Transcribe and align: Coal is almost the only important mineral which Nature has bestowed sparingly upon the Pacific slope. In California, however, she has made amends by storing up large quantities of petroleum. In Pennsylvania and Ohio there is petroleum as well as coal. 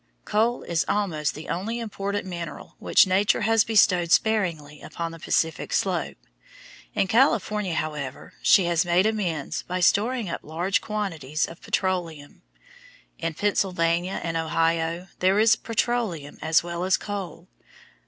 Coal 0.25 0.63
is 0.63 0.83
almost 0.87 1.35
the 1.35 1.47
only 1.47 1.77
important 1.77 2.25
mineral 2.25 2.75
which 2.79 3.05
Nature 3.05 3.41
has 3.41 3.63
bestowed 3.63 4.09
sparingly 4.11 4.81
upon 4.81 5.11
the 5.11 5.19
Pacific 5.19 5.71
slope. 5.71 6.17
In 6.95 7.05
California, 7.05 7.75
however, 7.75 8.33
she 8.41 8.65
has 8.65 8.83
made 8.83 9.05
amends 9.05 9.61
by 9.61 9.79
storing 9.79 10.27
up 10.27 10.41
large 10.41 10.81
quantities 10.81 11.45
of 11.47 11.61
petroleum. 11.61 12.41
In 13.19 13.35
Pennsylvania 13.35 14.19
and 14.23 14.37
Ohio 14.37 15.07
there 15.19 15.37
is 15.37 15.55
petroleum 15.55 16.39
as 16.41 16.63
well 16.63 16.83
as 16.83 16.97
coal. 16.97 17.47